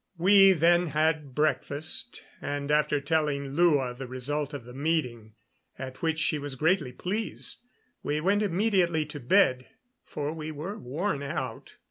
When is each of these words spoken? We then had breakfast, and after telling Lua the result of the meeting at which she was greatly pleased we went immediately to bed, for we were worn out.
We 0.17 0.53
then 0.53 0.87
had 0.87 1.35
breakfast, 1.35 2.23
and 2.41 2.71
after 2.71 2.99
telling 2.99 3.49
Lua 3.49 3.93
the 3.93 4.07
result 4.07 4.51
of 4.51 4.65
the 4.65 4.73
meeting 4.73 5.35
at 5.77 6.01
which 6.01 6.17
she 6.17 6.39
was 6.39 6.55
greatly 6.55 6.91
pleased 6.91 7.59
we 8.01 8.19
went 8.19 8.41
immediately 8.41 9.05
to 9.05 9.19
bed, 9.19 9.67
for 10.03 10.33
we 10.33 10.49
were 10.49 10.75
worn 10.75 11.21
out. 11.21 11.75